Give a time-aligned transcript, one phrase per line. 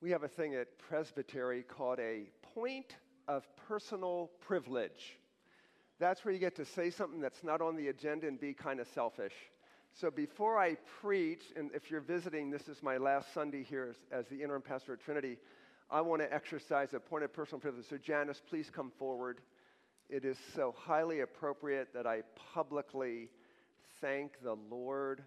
[0.00, 2.96] we have a thing at Presbytery called a point
[3.28, 5.18] of personal privilege.
[5.98, 8.80] That's where you get to say something that's not on the agenda and be kind
[8.80, 9.34] of selfish.
[9.92, 14.20] So before I preach, and if you're visiting, this is my last Sunday here as,
[14.20, 15.36] as the interim pastor at Trinity,
[15.90, 17.86] I want to exercise a point of personal privilege.
[17.90, 19.40] So, Janice, please come forward.
[20.08, 22.22] It is so highly appropriate that I
[22.54, 23.28] publicly
[24.00, 25.22] thank the Lord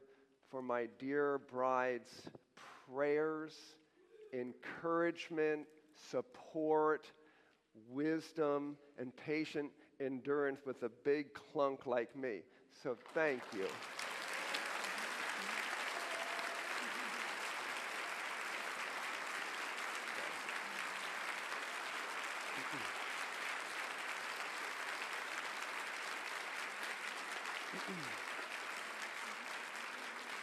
[0.50, 2.30] for my dear bride's
[2.88, 3.54] prayers,
[4.34, 5.66] encouragement,
[6.10, 7.12] support,
[7.90, 12.42] wisdom, and patient endurance with a big clunk like me.
[12.84, 13.68] So, thank you.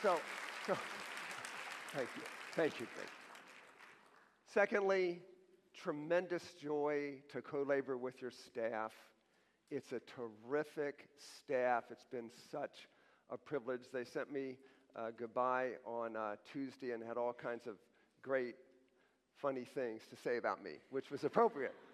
[0.03, 0.19] So,
[0.67, 0.75] so
[1.93, 2.23] thank you.
[2.55, 2.87] Thank you.
[2.97, 3.30] Thank you.
[4.53, 5.21] Secondly,
[5.77, 8.93] tremendous joy to co labor with your staff.
[9.71, 11.85] It's a terrific staff.
[11.91, 12.89] It's been such
[13.31, 13.83] a privilege.
[13.93, 14.57] They sent me
[14.97, 17.77] uh, goodbye on uh, Tuesday and had all kinds of
[18.23, 18.57] great,
[19.41, 21.75] funny things to say about me, which was appropriate.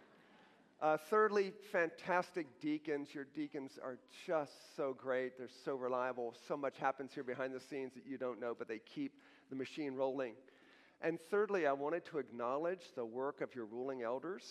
[0.78, 3.08] Uh, thirdly, fantastic deacons.
[3.14, 5.38] Your deacons are just so great.
[5.38, 6.34] They're so reliable.
[6.46, 9.14] So much happens here behind the scenes that you don't know, but they keep
[9.48, 10.34] the machine rolling.
[11.00, 14.42] And thirdly, I wanted to acknowledge the work of your ruling elders.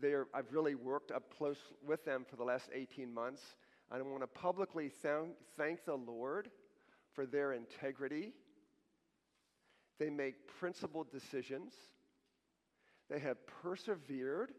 [0.00, 3.42] They're, I've really worked up close with them for the last 18 months.
[3.90, 6.48] I want to publicly thank, thank the Lord
[7.12, 8.32] for their integrity.
[9.98, 11.74] They make principled decisions.
[13.10, 14.52] They have persevered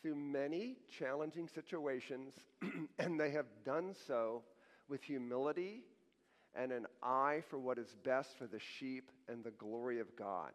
[0.00, 2.34] through many challenging situations,
[2.98, 4.44] and they have done so
[4.88, 5.82] with humility
[6.56, 10.52] and an eye for what is best for the sheep and the glory of God.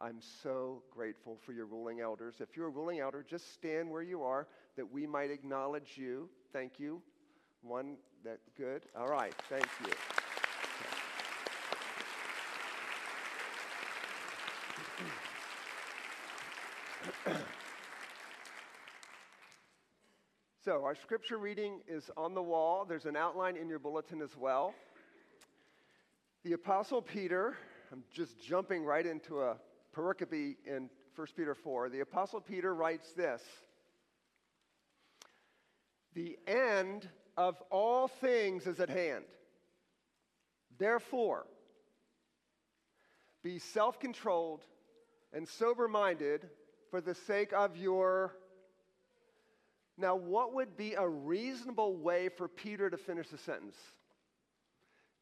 [0.00, 2.36] I'm so grateful for your ruling elders.
[2.40, 6.28] If you're a ruling elder, just stand where you are that we might acknowledge you.
[6.52, 7.02] Thank you.
[7.62, 8.82] One that good.
[8.96, 9.34] All right.
[9.48, 9.92] Thank you.
[20.64, 22.84] So, our scripture reading is on the wall.
[22.84, 24.74] There's an outline in your bulletin as well.
[26.48, 27.58] The Apostle Peter,
[27.92, 29.58] I'm just jumping right into a
[29.94, 31.90] pericope in 1 Peter 4.
[31.90, 33.42] The Apostle Peter writes this
[36.14, 37.06] The end
[37.36, 39.26] of all things is at hand.
[40.78, 41.44] Therefore,
[43.42, 44.62] be self controlled
[45.34, 46.48] and sober minded
[46.90, 48.32] for the sake of your
[49.98, 53.76] now, what would be a reasonable way for Peter to finish the sentence?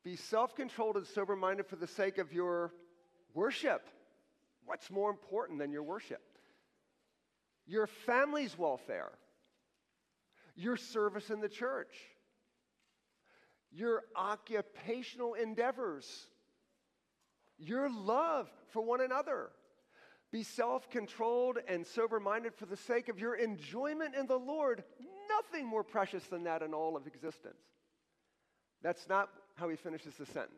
[0.06, 2.72] Be self controlled and sober minded for the sake of your
[3.34, 3.88] worship.
[4.64, 6.22] What's more important than your worship?
[7.66, 9.10] Your family's welfare,
[10.54, 11.92] your service in the church,
[13.72, 16.06] your occupational endeavors,
[17.58, 19.48] your love for one another.
[20.30, 24.84] Be self controlled and sober minded for the sake of your enjoyment in the Lord.
[25.28, 27.58] Nothing more precious than that in all of existence.
[28.84, 30.52] That's not how he finishes the sentence.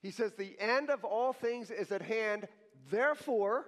[0.00, 2.48] He says, The end of all things is at hand.
[2.90, 3.66] Therefore,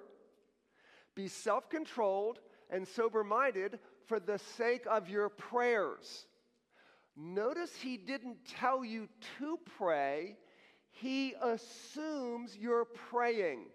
[1.15, 6.26] be self controlled and sober minded for the sake of your prayers.
[7.16, 10.36] Notice he didn't tell you to pray,
[10.91, 13.66] he assumes you're praying.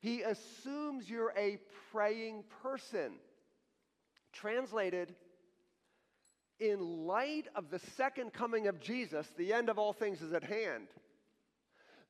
[0.00, 1.58] He assumes you're a
[1.92, 3.18] praying person.
[4.32, 5.14] Translated,
[6.60, 10.44] in light of the second coming of Jesus, the end of all things is at
[10.44, 10.88] hand.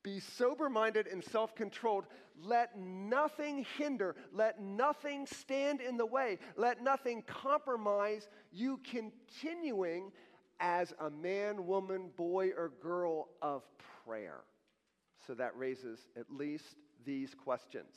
[0.03, 2.05] Be sober minded and self controlled.
[2.43, 10.11] Let nothing hinder, let nothing stand in the way, let nothing compromise you continuing
[10.59, 13.63] as a man, woman, boy, or girl of
[14.05, 14.41] prayer.
[15.27, 16.75] So that raises at least
[17.05, 17.93] these questions.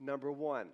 [0.00, 0.68] Number one,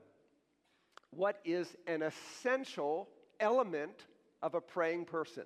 [1.11, 3.09] what is an essential
[3.41, 4.07] element
[4.43, 5.45] of a praying person?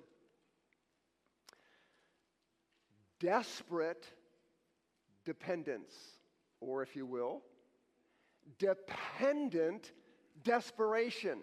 [3.19, 4.05] Desperate
[5.25, 5.93] dependence,
[6.59, 7.41] or if you will,
[8.59, 9.91] dependent
[10.43, 11.39] desperation.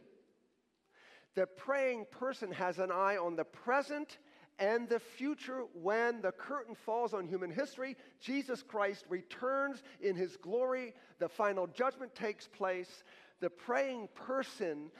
[1.35, 4.19] The praying person has an eye on the present
[4.59, 7.97] and the future when the curtain falls on human history.
[8.21, 13.03] Jesus Christ returns in his glory, the final judgment takes place.
[13.41, 14.91] The praying person,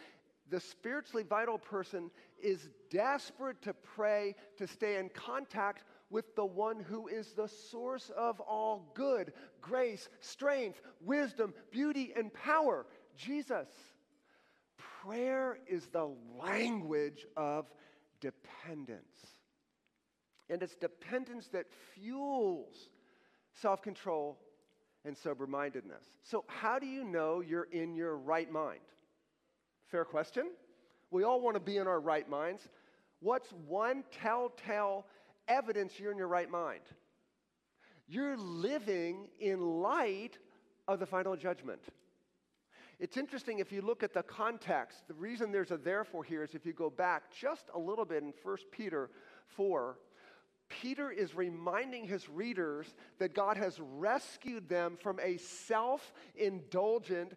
[0.53, 2.11] the spiritually vital person,
[2.41, 8.11] is desperate to pray, to stay in contact with the one who is the source
[8.17, 9.33] of all good,
[9.63, 12.85] grace, strength, wisdom, beauty, and power,
[13.17, 13.67] Jesus.
[15.03, 17.67] Prayer is the language of
[18.21, 19.27] dependence.
[20.51, 21.65] And it's dependence that
[21.95, 22.91] fuels
[23.55, 24.39] self control
[25.07, 26.05] and sober mindedness.
[26.23, 28.81] So, how do you know you're in your right mind?
[29.93, 30.47] Fair question.
[31.11, 32.67] We all want to be in our right minds.
[33.21, 35.05] What's one telltale
[35.49, 36.81] evidence you're in your right mind?
[38.09, 40.39] You're living in light
[40.89, 41.83] of the final judgment.
[43.01, 46.55] It's interesting if you look at the context, the reason there's a therefore here is
[46.55, 49.11] if you go back just a little bit in 1 Peter
[49.49, 49.99] 4,
[50.81, 52.87] Peter is reminding his readers
[53.19, 57.35] that God has rescued them from a self indulgent,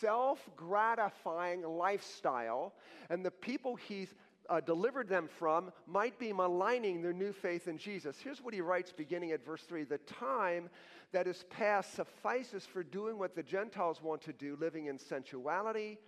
[0.00, 2.74] self gratifying lifestyle,
[3.10, 4.14] and the people he's
[4.48, 8.16] uh, delivered them from might be maligning their new faith in Jesus.
[8.22, 10.70] Here's what he writes beginning at verse 3 The time
[11.12, 15.98] that is past suffices for doing what the Gentiles want to do, living in sensuality,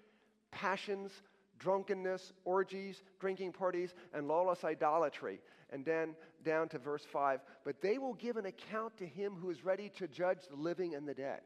[0.51, 1.13] passions,
[1.61, 5.41] drunkenness, orgies, drinking parties, and lawless idolatry.
[5.73, 9.51] And then down to verse 5 But they will give an account to him who
[9.51, 11.43] is ready to judge the living and the dead.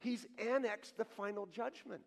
[0.00, 2.04] He's annexed the final judgment.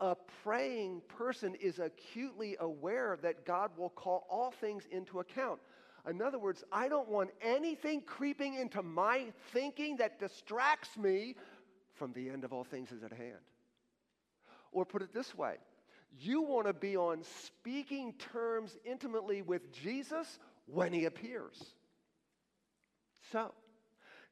[0.00, 5.60] A praying person is acutely aware that God will call all things into account.
[6.08, 11.34] In other words, I don't want anything creeping into my thinking that distracts me
[11.94, 13.34] from the end of all things is at hand.
[14.72, 15.56] Or put it this way
[16.18, 21.62] you want to be on speaking terms intimately with Jesus when he appears.
[23.30, 23.52] So,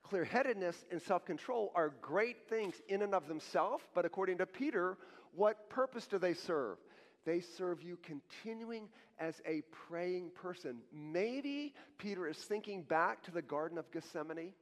[0.03, 4.47] clear headedness and self control are great things in and of themselves, but according to
[4.47, 4.97] Peter,
[5.35, 6.79] what purpose do they serve?
[7.25, 10.79] They serve you continuing as a praying person.
[10.93, 14.53] Maybe Peter is thinking back to the Garden of Gethsemane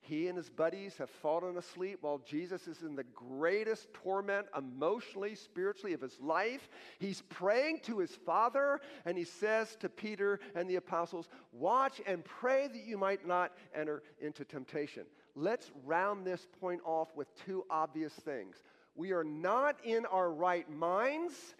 [0.00, 5.34] he and his buddies have fallen asleep while Jesus is in the greatest torment emotionally,
[5.34, 6.68] spiritually of his life.
[6.98, 12.24] He's praying to his Father, and he says to Peter and the apostles, Watch and
[12.24, 15.04] pray that you might not enter into temptation.
[15.34, 18.62] Let's round this point off with two obvious things.
[18.94, 21.54] We are not in our right minds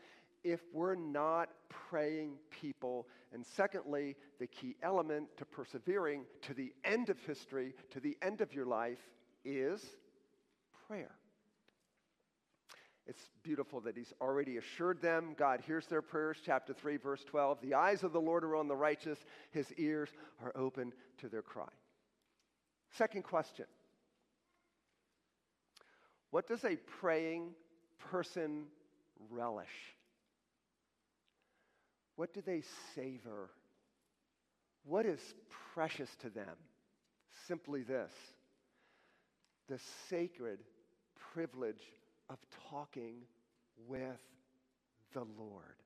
[0.44, 3.06] if we're not praying people.
[3.32, 8.40] And secondly, the key element to persevering to the end of history, to the end
[8.40, 9.00] of your life,
[9.44, 9.84] is
[10.86, 11.14] prayer.
[13.06, 15.34] It's beautiful that he's already assured them.
[15.38, 16.36] God hears their prayers.
[16.44, 17.62] Chapter 3, verse 12.
[17.62, 19.18] The eyes of the Lord are on the righteous,
[19.50, 20.10] his ears
[20.44, 21.68] are open to their cry.
[22.92, 23.64] Second question
[26.30, 27.54] What does a praying
[28.10, 28.66] person
[29.30, 29.96] relish?
[32.18, 32.64] What do they
[32.96, 33.48] savor?
[34.84, 35.20] What is
[35.72, 36.56] precious to them?
[37.46, 38.10] Simply this
[39.68, 39.78] the
[40.10, 40.58] sacred
[41.32, 41.92] privilege
[42.28, 42.38] of
[42.70, 43.18] talking
[43.86, 44.18] with
[45.12, 45.76] the Lord.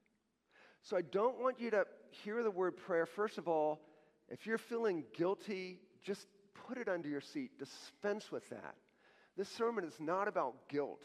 [0.80, 1.84] So I don't want you to
[2.24, 3.04] hear the word prayer.
[3.04, 3.80] First of all,
[4.30, 6.28] if you're feeling guilty, just
[6.66, 7.58] put it under your seat.
[7.58, 8.76] Dispense with that.
[9.36, 11.02] This sermon is not about guilt.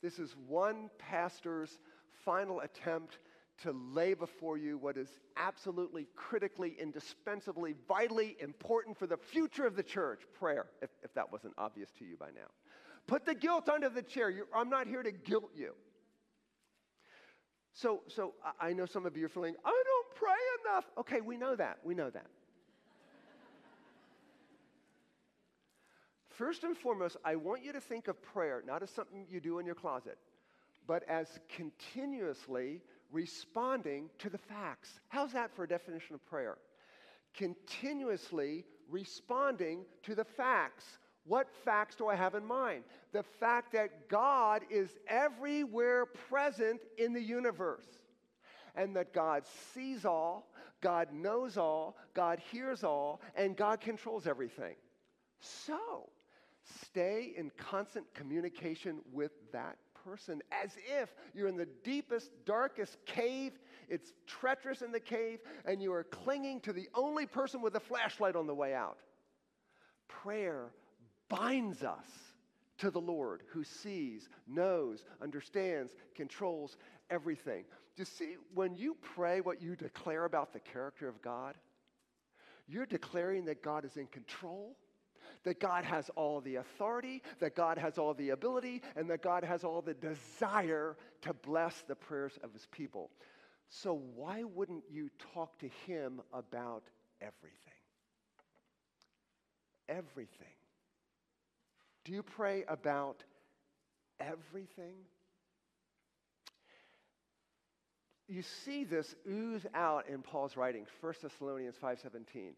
[0.00, 1.76] This is one pastor's
[2.24, 3.18] final attempt
[3.62, 9.76] to lay before you what is absolutely, critically, indispensably, vitally important for the future of
[9.76, 12.48] the church prayer, if, if that wasn't obvious to you by now.
[13.06, 14.30] Put the guilt under the chair.
[14.30, 15.72] You're, I'm not here to guilt you.
[17.74, 20.30] So, so I know some of you are feeling, I don't pray
[20.64, 20.84] enough.
[20.98, 21.78] Okay, we know that.
[21.84, 22.26] We know that.
[26.30, 29.60] First and foremost, I want you to think of prayer not as something you do
[29.60, 30.18] in your closet,
[30.86, 32.80] but as continuously
[33.14, 35.00] responding to the facts.
[35.08, 36.58] How's that for a definition of prayer?
[37.32, 40.84] Continuously responding to the facts.
[41.24, 42.84] What facts do I have in mind?
[43.12, 47.86] The fact that God is everywhere present in the universe
[48.74, 54.74] and that God sees all, God knows all, God hears all, and God controls everything.
[55.40, 56.10] So,
[56.82, 60.70] stay in constant communication with that person as
[61.00, 63.52] if you're in the deepest, darkest cave.
[63.88, 67.80] It's treacherous in the cave, and you are clinging to the only person with a
[67.80, 68.98] flashlight on the way out.
[70.08, 70.72] Prayer
[71.28, 72.06] binds us
[72.78, 76.76] to the Lord who sees, knows, understands, controls
[77.10, 77.64] everything.
[77.96, 81.54] You see, when you pray what you declare about the character of God,
[82.66, 84.76] you're declaring that God is in control
[85.44, 89.44] that God has all the authority, that God has all the ability, and that God
[89.44, 93.10] has all the desire to bless the prayers of his people.
[93.68, 96.84] So, why wouldn't you talk to him about
[97.20, 97.58] everything.
[99.88, 100.46] Everything.
[102.04, 103.22] Do you pray about
[104.20, 104.94] everything?
[108.28, 112.56] You see this ooze out in Paul's writings, 1 Thessalonians 5:17.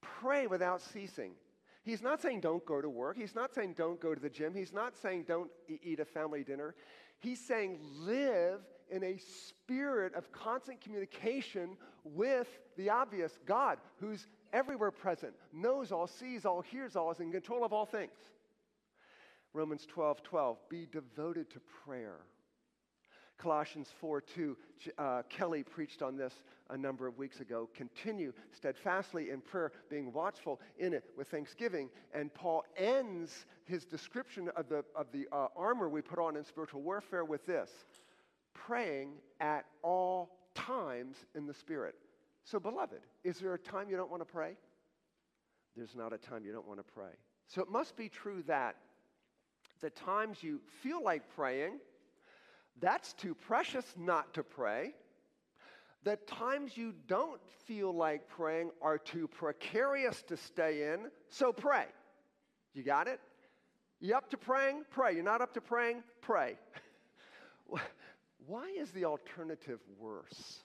[0.00, 1.34] Pray without ceasing.
[1.84, 3.16] He's not saying don't go to work.
[3.16, 4.54] He's not saying don't go to the gym.
[4.54, 6.74] He's not saying don't eat a family dinner.
[7.18, 8.60] He's saying live
[8.90, 16.06] in a spirit of constant communication with the obvious God, who's everywhere present, knows all,
[16.06, 18.12] sees all, hears all, is in control of all things.
[19.54, 22.20] Romans 12 12, be devoted to prayer.
[23.42, 24.56] Colossians 4 2,
[24.98, 26.32] uh, Kelly preached on this
[26.70, 27.68] a number of weeks ago.
[27.74, 31.90] Continue steadfastly in prayer, being watchful in it with thanksgiving.
[32.14, 36.44] And Paul ends his description of the, of the uh, armor we put on in
[36.44, 37.70] spiritual warfare with this
[38.54, 41.96] praying at all times in the Spirit.
[42.44, 44.56] So, beloved, is there a time you don't want to pray?
[45.76, 47.12] There's not a time you don't want to pray.
[47.48, 48.76] So, it must be true that
[49.80, 51.78] the times you feel like praying,
[52.80, 54.92] that's too precious not to pray.
[56.04, 61.86] The times you don't feel like praying are too precarious to stay in, so pray.
[62.74, 63.20] You got it?
[64.00, 64.82] You up to praying?
[64.90, 65.14] Pray.
[65.14, 66.02] You're not up to praying?
[66.22, 66.58] Pray.
[68.46, 70.58] Why is the alternative worse?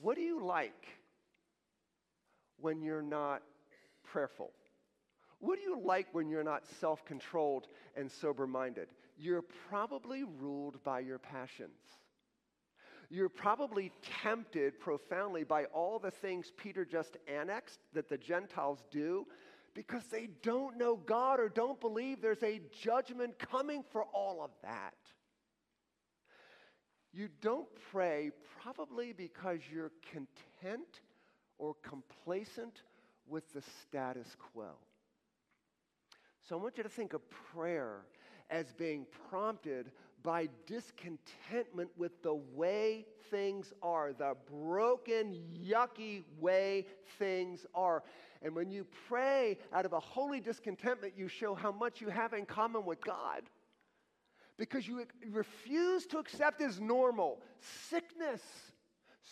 [0.00, 0.86] What do you like
[2.60, 3.42] when you're not
[4.04, 4.52] prayerful?
[5.40, 7.66] What do you like when you're not self controlled
[7.96, 8.88] and sober minded?
[9.18, 11.80] You're probably ruled by your passions.
[13.10, 13.90] You're probably
[14.22, 19.26] tempted profoundly by all the things Peter just annexed that the Gentiles do
[19.74, 24.50] because they don't know God or don't believe there's a judgment coming for all of
[24.62, 24.94] that.
[27.12, 31.00] You don't pray probably because you're content
[31.58, 32.82] or complacent
[33.26, 34.70] with the status quo.
[36.48, 37.22] So I want you to think of
[37.52, 38.02] prayer
[38.50, 39.90] as being prompted
[40.22, 46.86] by discontentment with the way things are, the broken, yucky way
[47.18, 48.02] things are.
[48.42, 52.32] And when you pray out of a holy discontentment, you show how much you have
[52.32, 53.42] in common with God
[54.56, 57.40] because you refuse to accept as normal
[57.88, 58.42] sickness.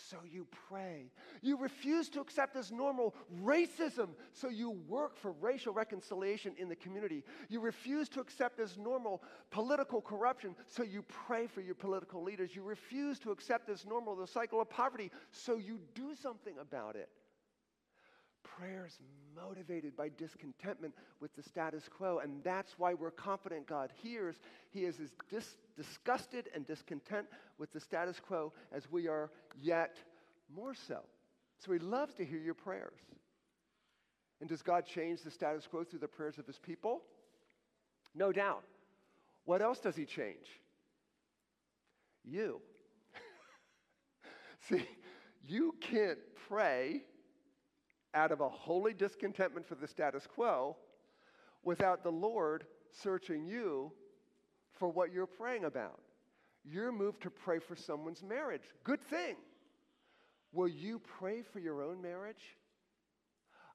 [0.09, 1.11] So you pray.
[1.41, 6.75] You refuse to accept as normal racism, so you work for racial reconciliation in the
[6.75, 7.23] community.
[7.49, 12.55] You refuse to accept as normal political corruption, so you pray for your political leaders.
[12.55, 16.95] You refuse to accept as normal the cycle of poverty, so you do something about
[16.95, 17.09] it.
[18.55, 18.97] Prayer is
[19.35, 24.35] motivated by discontentment with the status quo, and that's why we're confident God hears.
[24.69, 27.27] He is as dis- disgusted and discontent
[27.57, 29.29] with the status quo as we are,
[29.61, 29.97] yet
[30.53, 31.01] more so.
[31.59, 32.99] So He loves to hear your prayers.
[34.39, 37.01] And does God change the status quo through the prayers of His people?
[38.15, 38.63] No doubt.
[39.45, 40.47] What else does He change?
[42.23, 42.61] You.
[44.69, 44.87] See,
[45.43, 47.03] you can't pray
[48.13, 50.75] out of a holy discontentment for the status quo
[51.63, 53.91] without the Lord searching you
[54.73, 55.99] for what you're praying about.
[56.63, 58.63] You're moved to pray for someone's marriage.
[58.83, 59.35] Good thing.
[60.51, 62.55] Will you pray for your own marriage?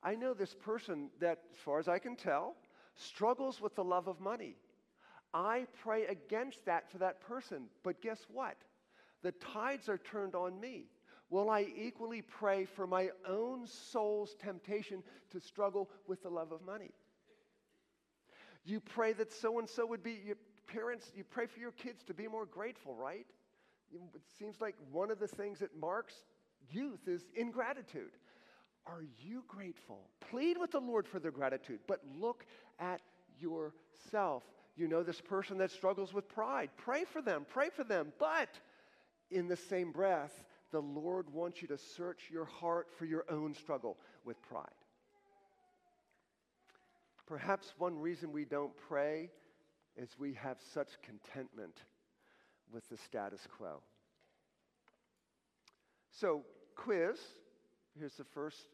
[0.03, 2.57] I know this person that, as far as I can tell,
[2.97, 4.57] struggles with the love of money.
[5.33, 7.65] I pray against that for that person.
[7.83, 8.57] But guess what?
[9.23, 10.87] The tides are turned on me
[11.33, 16.61] will I equally pray for my own soul's temptation to struggle with the love of
[16.65, 16.91] money?
[18.65, 20.37] You pray that so and so would be, your
[20.67, 23.27] parents, you pray for your kids to be more grateful, right?
[23.93, 26.15] It seems like one of the things that marks
[26.71, 28.12] youth is ingratitude.
[28.87, 30.01] Are you grateful?
[30.31, 32.45] Plead with the Lord for their gratitude, but look
[32.79, 33.01] at
[33.41, 34.45] yourself.
[34.77, 36.71] You know this person that struggles with pride.
[36.77, 38.49] Pray for them, pray for them, but
[39.31, 43.55] in the same breath, the Lord wants you to search your heart for your own
[43.55, 44.67] struggle with pride.
[47.26, 49.31] Perhaps one reason we don't pray
[49.97, 51.76] is we have such contentment
[52.73, 53.81] with the status quo.
[56.11, 56.43] So,
[56.75, 57.19] quiz.
[57.99, 58.64] Here's the first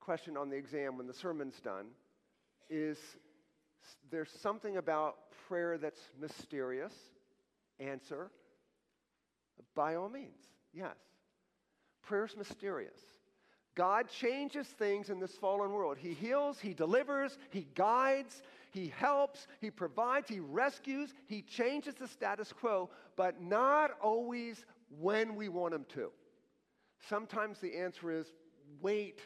[0.00, 1.86] question on the exam when the sermon's done
[2.70, 2.98] is
[4.10, 5.16] there something about
[5.48, 6.92] prayer that's mysterious?
[7.78, 8.30] Answer
[9.74, 10.96] by all means, yes.
[12.02, 12.98] Prayer's mysterious.
[13.76, 15.96] God changes things in this fallen world.
[15.98, 22.08] He heals, He delivers, He guides, He helps, He provides, He rescues, He changes the
[22.08, 24.64] status quo, but not always
[24.98, 26.10] when we want Him to.
[27.08, 28.26] Sometimes the answer is
[28.80, 29.20] wait.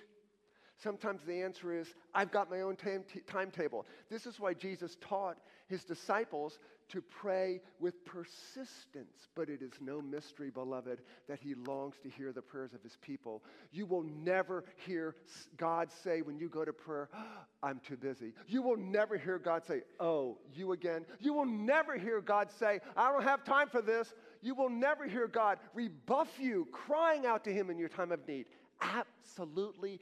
[0.83, 3.87] Sometimes the answer is, I've got my own time- timetable.
[4.11, 5.39] This is why Jesus taught
[5.69, 9.29] his disciples to pray with persistence.
[9.35, 12.97] But it is no mystery, beloved, that he longs to hear the prayers of his
[13.01, 13.43] people.
[13.73, 15.17] You will never hear
[15.57, 18.33] God say when you go to prayer, ah, I'm too busy.
[18.47, 21.05] You will never hear God say, Oh, you again.
[21.21, 24.13] You will never hear God say, I don't have time for this.
[24.43, 28.27] You will never hear God rebuff you, crying out to him in your time of
[28.29, 28.47] need.
[28.81, 30.01] Absolutely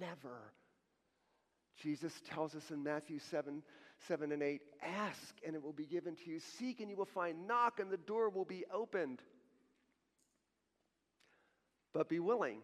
[0.00, 0.52] never.
[1.82, 3.62] Jesus tells us in Matthew 7
[4.08, 7.04] 7 and 8 ask and it will be given to you, seek and you will
[7.04, 9.20] find, knock and the door will be opened.
[11.92, 12.58] But be willing.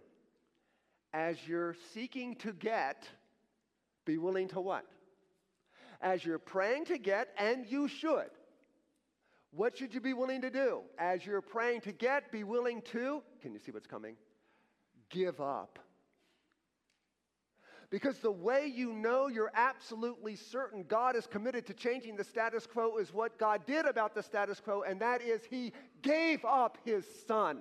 [1.12, 3.09] As you're seeking to get,
[4.04, 4.85] be willing to what?
[6.00, 8.30] As you're praying to get, and you should.
[9.50, 10.83] What should you be willing to do?
[10.99, 14.16] As you're praying to get, be willing to, can you see what's coming?
[15.11, 15.78] Give up.
[17.90, 22.66] Because the way you know you're absolutely certain God is committed to changing the status
[22.66, 26.76] quo is what God did about the status quo, and that is He gave up
[26.85, 27.61] His Son.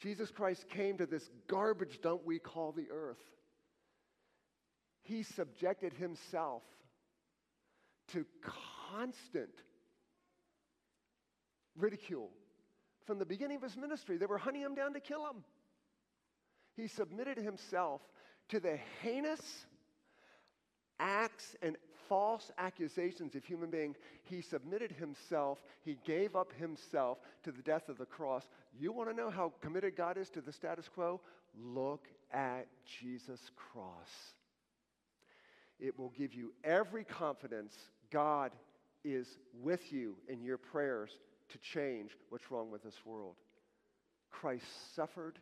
[0.00, 3.22] Jesus Christ came to this garbage dump we call the earth.
[5.02, 6.62] He subjected Himself
[8.08, 8.26] to
[8.90, 9.50] constant
[11.74, 12.30] ridicule.
[13.06, 15.42] From the beginning of His ministry, they were hunting Him down to kill Him.
[16.80, 18.00] He submitted himself
[18.48, 19.40] to the heinous
[20.98, 21.76] acts and
[22.08, 23.94] false accusations of human being.
[24.22, 25.58] He submitted himself.
[25.82, 28.44] He gave up himself to the death of the cross.
[28.78, 31.20] You want to know how committed God is to the status quo?
[31.54, 32.66] Look at
[33.00, 34.08] Jesus' cross.
[35.78, 37.74] It will give you every confidence
[38.10, 38.52] God
[39.04, 39.26] is
[39.62, 41.10] with you in your prayers
[41.50, 43.34] to change what's wrong with this world.
[44.30, 45.38] Christ suffered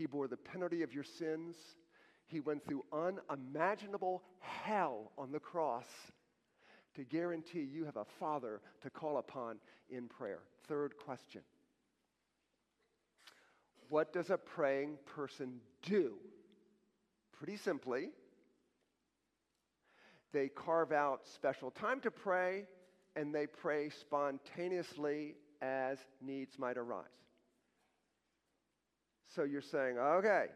[0.00, 1.56] he bore the penalty of your sins.
[2.26, 5.84] He went through unimaginable hell on the cross
[6.94, 9.58] to guarantee you have a father to call upon
[9.90, 10.38] in prayer.
[10.66, 11.42] Third question
[13.90, 16.14] What does a praying person do?
[17.36, 18.08] Pretty simply,
[20.32, 22.64] they carve out special time to pray
[23.16, 27.04] and they pray spontaneously as needs might arise.
[29.34, 30.46] So you're saying, okay,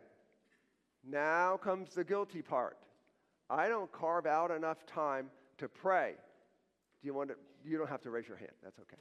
[1.09, 2.77] now comes the guilty part.
[3.49, 6.15] I don't carve out enough time to pray.
[7.03, 7.37] Do you want to?
[7.65, 8.53] You don't have to raise your hand.
[8.63, 9.01] That's okay.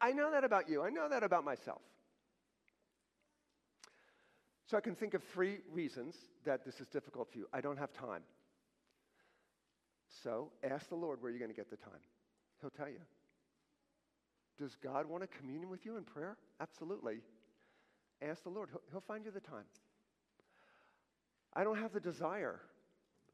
[0.00, 0.82] I know that about you.
[0.82, 1.80] I know that about myself.
[4.66, 7.46] So I can think of three reasons that this is difficult for you.
[7.52, 8.22] I don't have time.
[10.22, 12.00] So ask the Lord where you're going to get the time.
[12.60, 13.00] He'll tell you.
[14.58, 16.36] Does God want to communion with you in prayer?
[16.60, 17.18] Absolutely.
[18.22, 19.64] Ask the Lord, he'll, he'll find you the time.
[21.54, 22.60] I don't have the desire.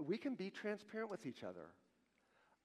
[0.04, 1.66] We can be transparent with each other.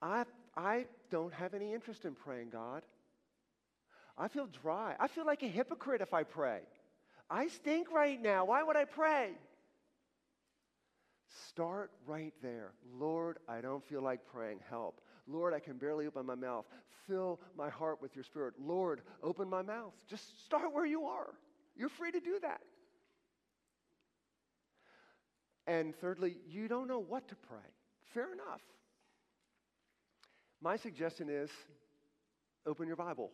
[0.00, 0.24] I,
[0.56, 2.82] I don't have any interest in praying, God.
[4.16, 4.94] I feel dry.
[4.98, 6.60] I feel like a hypocrite if I pray.
[7.30, 8.46] I stink right now.
[8.46, 9.32] Why would I pray?
[11.48, 12.72] Start right there.
[12.98, 14.60] Lord, I don't feel like praying.
[14.70, 15.00] Help.
[15.26, 16.64] Lord, I can barely open my mouth.
[17.06, 18.54] Fill my heart with your spirit.
[18.58, 19.94] Lord, open my mouth.
[20.08, 21.34] Just start where you are.
[21.78, 22.60] You're free to do that.
[25.66, 27.58] And thirdly, you don't know what to pray.
[28.12, 28.62] Fair enough.
[30.60, 31.50] My suggestion is
[32.66, 33.30] open your Bible.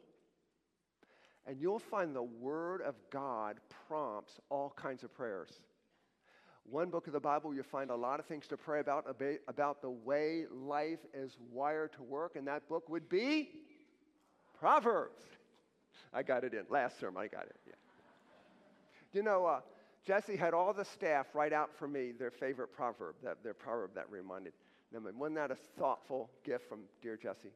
[1.46, 5.50] And you'll find the Word of God prompts all kinds of prayers.
[6.64, 9.06] One book of the Bible, you'll find a lot of things to pray about,
[9.48, 13.50] about the way life is wired to work, and that book would be
[14.58, 15.22] Proverbs.
[16.12, 16.64] I got it in.
[16.70, 17.56] Last sermon, I got it.
[17.66, 17.74] Yeah.
[19.14, 19.60] You know, uh,
[20.04, 23.94] Jesse had all the staff write out for me their favorite proverb, that, their proverb
[23.94, 24.52] that reminded
[24.92, 25.06] them.
[25.06, 27.52] And wasn't that a thoughtful gift from dear Jesse?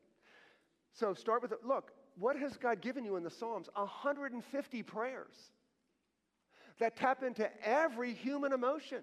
[0.93, 3.69] So start with, look, what has God given you in the Psalms?
[3.75, 5.35] 150 prayers
[6.79, 9.03] that tap into every human emotion.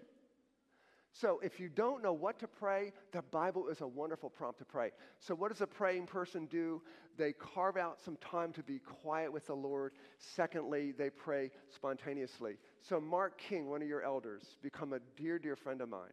[1.22, 4.66] So if you don't know what to pray, the Bible is a wonderful prompt to
[4.66, 4.92] pray.
[5.20, 6.82] So what does a praying person do?
[7.18, 9.94] They carve out some time to be quiet with the Lord.
[10.36, 12.58] Secondly, they pray spontaneously.
[12.82, 16.12] So Mark King, one of your elders, become a dear, dear friend of mine.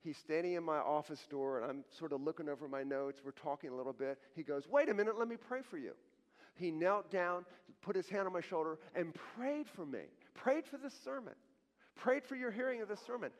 [0.00, 3.20] He's standing in my office door and I'm sort of looking over my notes.
[3.22, 4.18] We're talking a little bit.
[4.34, 5.92] He goes, Wait a minute, let me pray for you.
[6.54, 7.44] He knelt down,
[7.82, 11.34] put his hand on my shoulder, and prayed for me, prayed for this sermon,
[11.96, 13.30] prayed for your hearing of this sermon.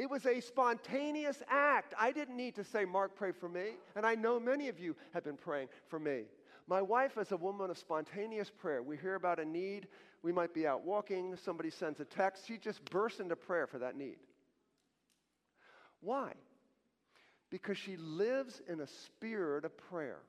[0.00, 1.92] It was a spontaneous act.
[1.98, 3.72] I didn't need to say, Mark, pray for me.
[3.94, 6.22] And I know many of you have been praying for me.
[6.66, 8.82] My wife is a woman of spontaneous prayer.
[8.82, 9.88] We hear about a need,
[10.22, 13.78] We might be out walking, somebody sends a text, she just bursts into prayer for
[13.80, 14.16] that need.
[16.00, 16.32] Why?
[17.50, 20.20] Because she lives in a spirit of prayer.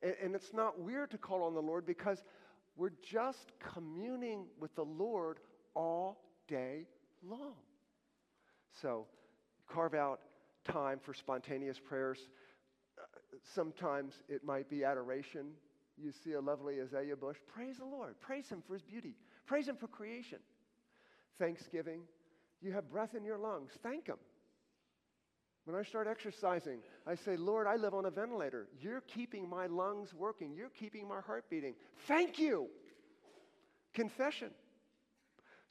[0.00, 2.24] And, and it's not weird to call on the Lord because
[2.74, 5.40] we're just communing with the Lord
[5.74, 6.86] all day
[7.22, 7.65] long.
[8.80, 9.06] So,
[9.68, 10.20] carve out
[10.64, 12.18] time for spontaneous prayers.
[12.98, 13.02] Uh,
[13.54, 15.52] sometimes it might be adoration.
[15.96, 18.20] You see a lovely azalea bush, praise the Lord.
[18.20, 19.16] Praise Him for His beauty.
[19.46, 20.38] Praise Him for creation.
[21.38, 22.00] Thanksgiving.
[22.60, 23.72] You have breath in your lungs.
[23.82, 24.16] Thank Him.
[25.64, 28.68] When I start exercising, I say, Lord, I live on a ventilator.
[28.80, 30.54] You're keeping my lungs working.
[30.54, 31.74] You're keeping my heart beating.
[32.06, 32.68] Thank you.
[33.92, 34.50] Confession.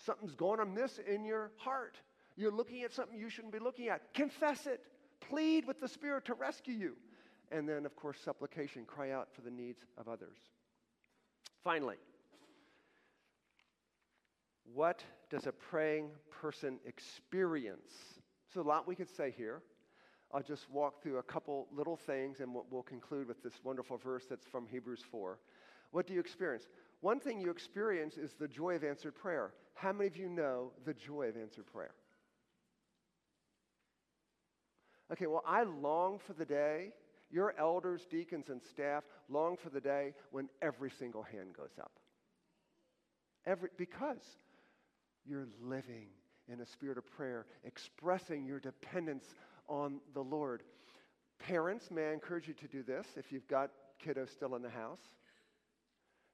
[0.06, 1.96] Something's going amiss in your heart.
[2.38, 4.14] You're looking at something you shouldn't be looking at.
[4.14, 4.82] Confess it.
[5.22, 6.96] Plead with the Spirit to rescue you.
[7.52, 8.86] And then, of course, supplication.
[8.86, 10.38] Cry out for the needs of others.
[11.64, 11.96] Finally,
[14.74, 17.94] what does a praying person experience?
[18.54, 19.62] So, a lot we could say here.
[20.34, 23.98] I'll just walk through a couple little things and we'll, we'll conclude with this wonderful
[23.98, 25.40] verse that's from Hebrews 4.
[25.92, 26.68] What do you experience?
[27.00, 29.54] One thing you experience is the joy of answered prayer.
[29.76, 31.92] How many of you know the joy of answered prayer?
[35.12, 36.94] Okay, well, I long for the day,
[37.30, 41.92] your elders, deacons, and staff long for the day when every single hand goes up.
[43.46, 44.24] Every, because
[45.26, 46.08] you're living
[46.52, 49.26] in a spirit of prayer, expressing your dependence
[49.68, 50.64] on the Lord.
[51.40, 53.72] Parents, may I encourage you to do this if you've got
[54.04, 55.02] kiddos still in the house?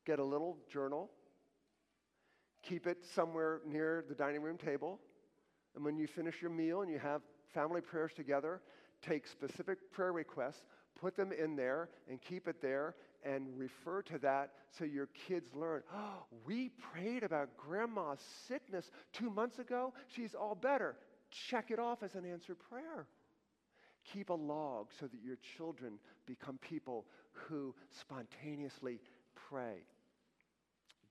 [0.05, 1.09] Get a little journal,
[2.63, 4.99] keep it somewhere near the dining room table,
[5.75, 7.21] and when you finish your meal and you have
[7.53, 8.61] family prayers together,
[9.01, 10.63] take specific prayer requests,
[10.99, 15.47] put them in there, and keep it there, and refer to that so your kids
[15.53, 15.81] learn.
[15.93, 19.93] Oh, we prayed about grandma's sickness two months ago.
[20.07, 20.95] She's all better.
[21.49, 23.07] Check it off as an answered prayer.
[24.13, 25.93] Keep a log so that your children
[26.25, 28.99] become people who spontaneously
[29.49, 29.85] pray.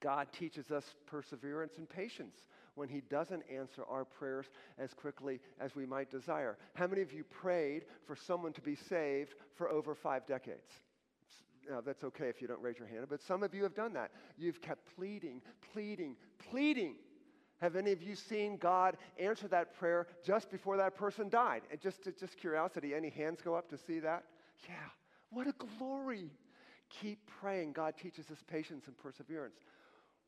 [0.00, 2.35] God teaches us perseverance and patience
[2.81, 4.47] when He doesn't answer our prayers
[4.79, 6.57] as quickly as we might desire.
[6.73, 10.73] How many of you prayed for someone to be saved for over five decades?
[11.69, 13.93] Now, that's okay if you don't raise your hand, but some of you have done
[13.93, 14.12] that.
[14.38, 16.16] You've kept pleading, pleading,
[16.51, 16.95] pleading
[17.61, 21.61] have any of you seen God answer that prayer just before that person died?
[21.71, 24.25] And just, just curiosity, any hands go up to see that?
[24.66, 24.75] Yeah,
[25.29, 26.31] what a glory.
[26.88, 27.73] Keep praying.
[27.73, 29.59] God teaches us patience and perseverance.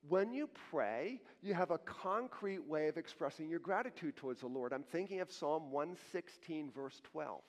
[0.09, 4.73] When you pray, you have a concrete way of expressing your gratitude towards the Lord.
[4.73, 7.41] I'm thinking of Psalm 116, verse 12.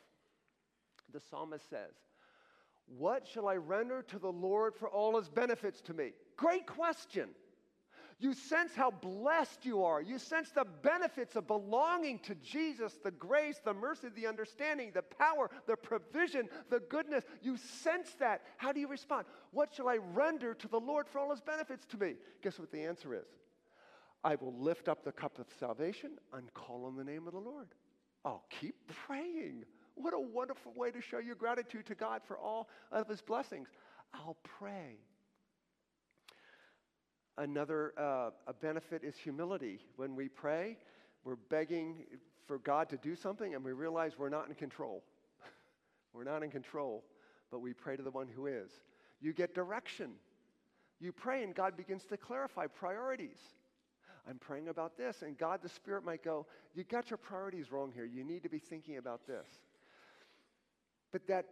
[1.12, 1.96] The psalmist says,
[2.86, 6.12] What shall I render to the Lord for all his benefits to me?
[6.38, 7.30] Great question.
[8.24, 10.02] You sense how blessed you are.
[10.02, 15.02] You sense the benefits of belonging to Jesus, the grace, the mercy, the understanding, the
[15.02, 17.26] power, the provision, the goodness.
[17.42, 18.44] You sense that.
[18.56, 19.26] How do you respond?
[19.52, 22.14] What shall I render to the Lord for all his benefits to me?
[22.42, 23.28] Guess what the answer is?
[24.24, 27.42] I will lift up the cup of salvation and call on the name of the
[27.42, 27.68] Lord.
[28.24, 29.66] I'll keep praying.
[29.96, 33.68] What a wonderful way to show your gratitude to God for all of his blessings.
[34.14, 35.00] I'll pray.
[37.38, 39.80] Another uh, a benefit is humility.
[39.96, 40.78] When we pray,
[41.24, 42.06] we're begging
[42.46, 45.04] for God to do something and we realize we're not in control.
[46.14, 47.04] we're not in control,
[47.50, 48.72] but we pray to the one who is.
[49.20, 50.12] You get direction.
[51.00, 53.40] You pray and God begins to clarify priorities.
[54.30, 57.92] I'm praying about this, and God, the Spirit, might go, You got your priorities wrong
[57.94, 58.06] here.
[58.06, 59.46] You need to be thinking about this.
[61.12, 61.46] But that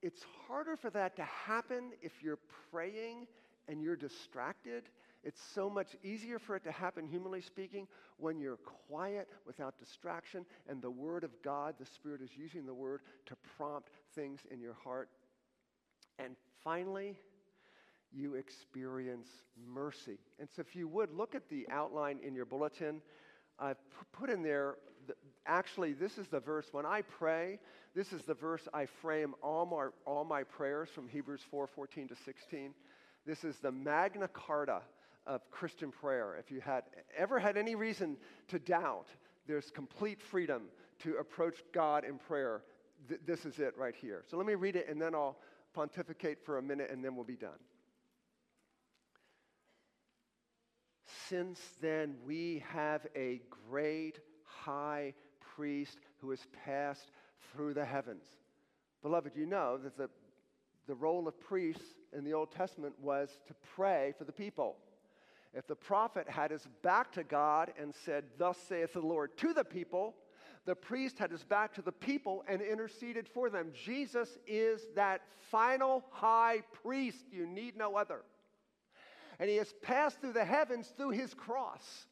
[0.00, 2.38] it's harder for that to happen if you're
[2.70, 3.26] praying
[3.68, 4.84] and you're distracted,
[5.24, 7.86] it's so much easier for it to happen, humanly speaking,
[8.18, 12.74] when you're quiet without distraction and the Word of God, the Spirit is using the
[12.74, 15.08] Word to prompt things in your heart.
[16.18, 17.16] And finally,
[18.12, 19.28] you experience
[19.66, 20.18] mercy.
[20.38, 23.02] And so, if you would look at the outline in your bulletin,
[23.58, 23.76] I've
[24.12, 24.76] put in there,
[25.06, 25.14] the,
[25.46, 26.68] actually, this is the verse.
[26.72, 27.58] When I pray,
[27.94, 32.08] this is the verse I frame all my, all my prayers from Hebrews 4 14
[32.08, 32.72] to 16.
[33.26, 34.82] This is the Magna Carta
[35.26, 36.36] of Christian prayer.
[36.38, 36.84] If you had
[37.16, 38.16] ever had any reason
[38.48, 39.08] to doubt,
[39.46, 40.62] there's complete freedom
[41.00, 42.62] to approach God in prayer.
[43.08, 44.24] Th- this is it right here.
[44.30, 45.38] So let me read it and then I'll
[45.74, 47.58] pontificate for a minute and then we'll be done.
[51.28, 55.14] Since then, we have a great high
[55.54, 57.10] priest who has passed
[57.52, 58.24] through the heavens.
[59.02, 60.08] Beloved, you know that the
[60.88, 64.76] the role of priests in the Old Testament was to pray for the people.
[65.54, 69.52] If the prophet had his back to God and said, Thus saith the Lord to
[69.52, 70.16] the people,
[70.64, 73.70] the priest had his back to the people and interceded for them.
[73.72, 75.20] Jesus is that
[75.50, 77.24] final high priest.
[77.30, 78.22] You need no other.
[79.38, 82.06] And he has passed through the heavens through his cross.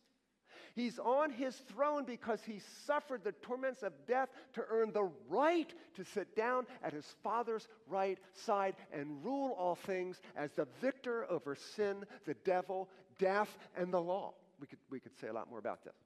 [0.76, 5.72] He's on his throne because he suffered the torments of death to earn the right
[5.94, 11.24] to sit down at his Father's right side and rule all things as the victor
[11.30, 14.34] over sin, the devil, death, and the law.
[14.60, 15.96] We could, we could say a lot more about this.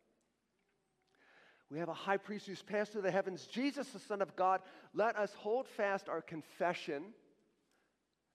[1.68, 4.60] We have a high priest who's passed through the heavens, Jesus, the Son of God.
[4.94, 7.06] Let us hold fast our confession.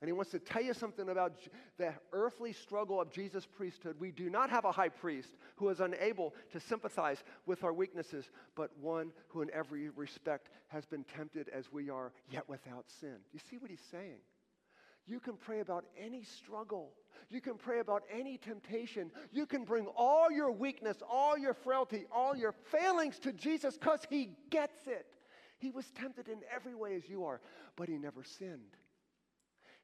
[0.06, 1.34] And he wants to tell you something about
[1.80, 3.96] the earthly struggle of Jesus' priesthood.
[4.00, 8.30] We do not have a high priest who is unable to sympathize with our weaknesses,
[8.54, 13.16] but one who, in every respect, has been tempted as we are, yet without sin.
[13.34, 14.20] You see what he's saying?
[15.08, 16.92] You can pray about any struggle.
[17.32, 19.10] You can pray about any temptation.
[19.32, 24.02] You can bring all your weakness, all your frailty, all your failings to Jesus because
[24.08, 25.08] He gets it.
[25.58, 27.42] He was tempted in every way as you are,
[27.76, 28.78] but He never sinned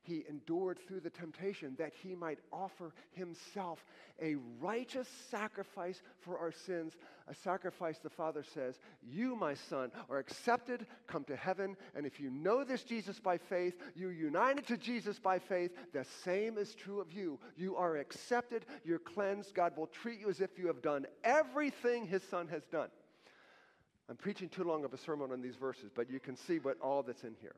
[0.04, 3.84] he endured through the temptation that he might offer himself
[4.22, 6.94] a righteous sacrifice for our sins,
[7.28, 12.20] a sacrifice the Father says, You, my son, are accepted, come to heaven, and if
[12.20, 16.74] you know this Jesus by faith, you're united to Jesus by faith, the same is
[16.74, 17.40] true of you.
[17.56, 22.08] You are accepted, you're cleansed, God will treat you as if you have done everything
[22.08, 22.90] his son has done.
[24.10, 26.78] I'm preaching too long of a sermon on these verses, but you can see what
[26.82, 27.56] all that's in here.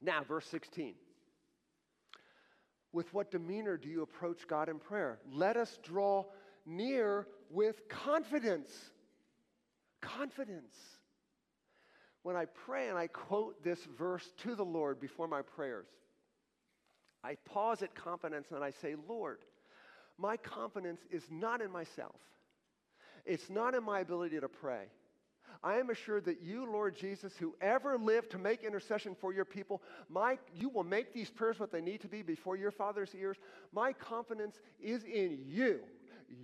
[0.00, 0.94] Now, verse 16.
[2.92, 5.18] With what demeanor do you approach God in prayer?
[5.30, 6.26] Let us draw
[6.66, 8.70] near with confidence.
[10.00, 10.74] Confidence.
[12.22, 15.88] When I pray and I quote this verse to the Lord before my prayers,
[17.24, 19.38] I pause at confidence and I say, Lord,
[20.18, 22.16] my confidence is not in myself.
[23.24, 24.84] It's not in my ability to pray.
[25.64, 29.44] I am assured that you, Lord Jesus, who ever lived to make intercession for your
[29.44, 33.14] people, my, you will make these prayers what they need to be before your Father's
[33.14, 33.36] ears.
[33.72, 35.80] My confidence is in you.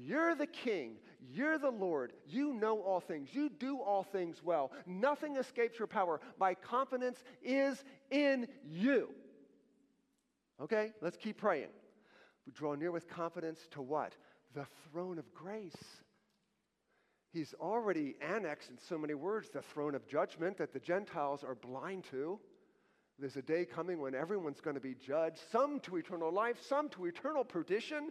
[0.00, 0.96] You're the King.
[1.32, 2.12] You're the Lord.
[2.28, 3.30] You know all things.
[3.32, 4.70] You do all things well.
[4.86, 6.20] Nothing escapes your power.
[6.38, 9.08] My confidence is in you.
[10.60, 11.68] Okay, let's keep praying.
[12.46, 14.14] We draw near with confidence to what?
[14.54, 15.76] The throne of grace
[17.38, 21.54] He's already annexed, in so many words, the throne of judgment that the Gentiles are
[21.54, 22.40] blind to.
[23.16, 26.88] There's a day coming when everyone's going to be judged, some to eternal life, some
[26.90, 28.10] to eternal perdition.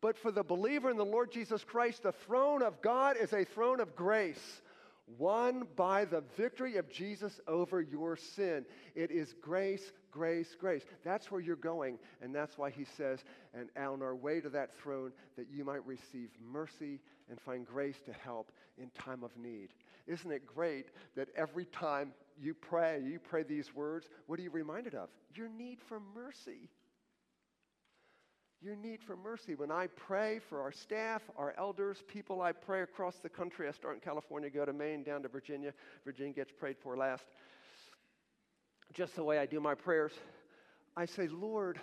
[0.00, 3.44] But for the believer in the Lord Jesus Christ, the throne of God is a
[3.44, 4.62] throne of grace,
[5.18, 8.64] won by the victory of Jesus over your sin.
[8.94, 10.82] It is grace, grace, grace.
[11.04, 11.98] That's where you're going.
[12.22, 13.22] And that's why he says,
[13.52, 18.00] and on our way to that throne, that you might receive mercy and find grace
[18.04, 19.70] to help in time of need.
[20.06, 24.50] Isn't it great that every time you pray, you pray these words, what are you
[24.50, 25.08] reminded of?
[25.34, 26.68] Your need for mercy.
[28.62, 29.54] Your need for mercy.
[29.54, 33.72] When I pray for our staff, our elders, people I pray across the country, I
[33.72, 35.72] start in California, go to Maine, down to Virginia.
[36.04, 37.24] Virginia gets prayed for last.
[38.92, 40.12] Just the way I do my prayers,
[40.96, 41.78] I say, Lord,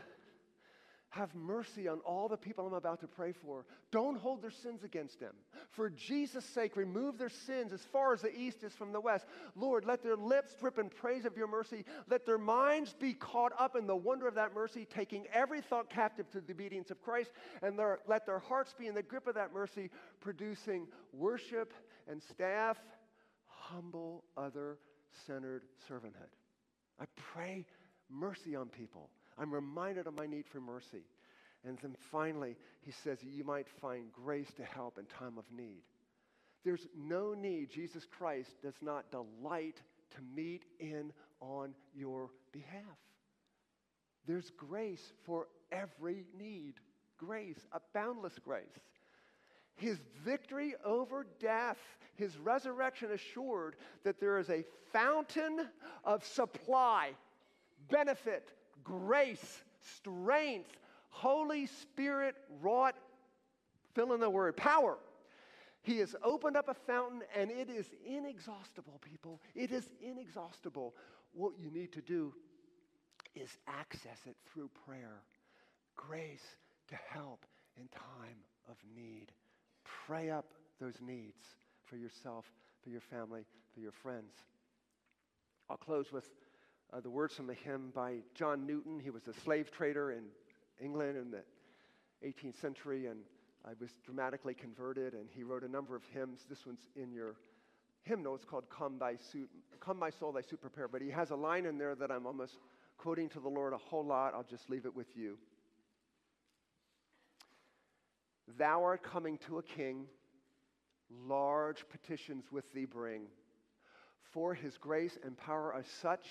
[1.10, 3.66] have mercy on all the people I'm about to pray for.
[3.92, 5.34] Don't hold their sins against them.
[5.70, 9.26] For Jesus' sake, remove their sins as far as the east is from the west.
[9.56, 11.86] Lord, let their lips drip in praise of your mercy.
[12.10, 15.90] Let their minds be caught up in the wonder of that mercy, taking every thought
[15.90, 17.32] captive to the obedience of Christ.
[17.62, 19.90] And their, let their hearts be in the grip of that mercy,
[20.20, 21.74] producing worship
[22.10, 22.78] and staff,
[23.46, 24.78] humble, other
[25.26, 26.34] centered servanthood.
[27.00, 27.66] I pray
[28.10, 29.10] mercy on people.
[29.38, 31.04] I'm reminded of my need for mercy.
[31.66, 35.84] And then finally, he says you might find grace to help in time of need.
[36.64, 39.82] There's no need Jesus Christ does not delight
[40.16, 42.84] to meet in on your behalf.
[44.26, 46.76] There's grace for every need.
[47.18, 48.66] Grace, a boundless grace.
[49.76, 51.78] His victory over death,
[52.16, 55.68] his resurrection assured that there is a fountain
[56.04, 57.12] of supply,
[57.90, 58.52] benefit,
[58.88, 59.64] grace,
[60.00, 60.72] strength,
[61.10, 62.96] Holy Spirit wrought,
[63.94, 64.98] fill in the word, power.
[65.82, 69.42] He has opened up a fountain and it is inexhaustible, people.
[69.56, 70.96] It is inexhaustible.
[71.34, 72.34] What you need to do
[73.36, 75.22] is access it through prayer.
[75.96, 76.44] Grace
[76.90, 77.46] to help
[77.78, 78.38] in time
[78.70, 79.32] of need.
[80.06, 80.46] Pray up
[80.80, 81.42] those needs
[81.86, 82.46] for yourself,
[82.84, 84.34] for your family, for your friends.
[85.70, 86.30] I'll close with
[86.94, 89.00] uh, the words from a hymn by John Newton.
[89.00, 90.24] He was a slave trader in
[90.80, 91.44] England in the
[92.26, 93.20] 18th century, and
[93.66, 96.46] I was dramatically converted, and he wrote a number of hymns.
[96.50, 97.36] This one's in your
[98.04, 98.36] hymnal.
[98.36, 100.88] It's called Come, thy suit, Come My Soul, Thy Suit Prepare.
[100.88, 102.58] But he has a line in there that I'm almost
[102.98, 104.34] quoting to the Lord a whole lot.
[104.34, 105.38] I'll just leave it with you.
[108.58, 110.06] Thou art coming to a king,
[111.28, 113.24] large petitions with thee bring.
[114.32, 116.26] For his grace and power are such,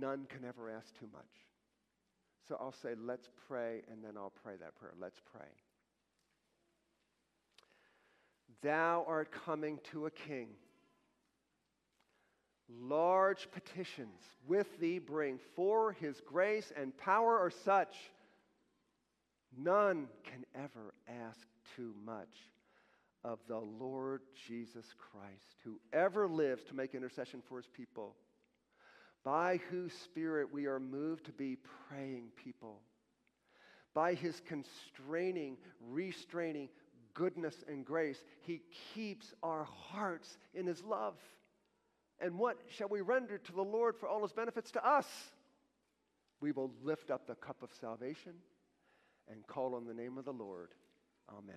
[0.00, 1.24] none can ever ask too much.
[2.48, 4.94] So I'll say, let's pray, and then I'll pray that prayer.
[5.00, 5.48] Let's pray.
[8.62, 10.48] Thou art coming to a king.
[12.68, 17.94] Large petitions with thee bring, for his grace and power are such,
[19.56, 21.46] none can ever ask
[21.76, 22.34] too much
[23.24, 28.14] of the Lord Jesus Christ, who ever lives to make intercession for his people,
[29.26, 31.56] by whose Spirit we are moved to be
[31.88, 32.80] praying people,
[33.92, 36.68] by his constraining, restraining
[37.12, 38.60] goodness and grace, he
[38.94, 41.16] keeps our hearts in his love.
[42.20, 45.06] And what shall we render to the Lord for all his benefits to us?
[46.40, 48.34] We will lift up the cup of salvation
[49.28, 50.68] and call on the name of the Lord.
[51.28, 51.56] Amen.